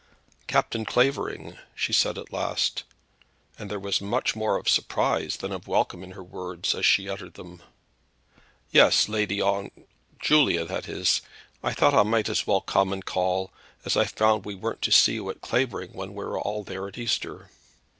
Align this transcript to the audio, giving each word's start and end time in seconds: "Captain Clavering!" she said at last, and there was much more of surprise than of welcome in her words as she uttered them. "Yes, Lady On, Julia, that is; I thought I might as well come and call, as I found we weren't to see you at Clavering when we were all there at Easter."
"Captain 0.47 0.83
Clavering!" 0.83 1.59
she 1.75 1.93
said 1.93 2.17
at 2.17 2.33
last, 2.33 2.85
and 3.59 3.69
there 3.69 3.77
was 3.77 4.01
much 4.01 4.35
more 4.35 4.55
of 4.57 4.67
surprise 4.67 5.37
than 5.37 5.51
of 5.51 5.67
welcome 5.67 6.01
in 6.01 6.13
her 6.13 6.23
words 6.23 6.73
as 6.73 6.87
she 6.87 7.07
uttered 7.07 7.35
them. 7.35 7.61
"Yes, 8.71 9.07
Lady 9.07 9.39
On, 9.39 9.69
Julia, 10.19 10.65
that 10.65 10.87
is; 10.89 11.21
I 11.61 11.73
thought 11.75 11.93
I 11.93 12.01
might 12.01 12.29
as 12.29 12.47
well 12.47 12.61
come 12.61 12.91
and 12.91 13.05
call, 13.05 13.53
as 13.85 13.95
I 13.95 14.05
found 14.05 14.43
we 14.43 14.55
weren't 14.55 14.81
to 14.81 14.91
see 14.91 15.13
you 15.13 15.29
at 15.29 15.41
Clavering 15.41 15.93
when 15.93 16.15
we 16.15 16.25
were 16.25 16.39
all 16.39 16.63
there 16.63 16.87
at 16.87 16.97
Easter." 16.97 17.51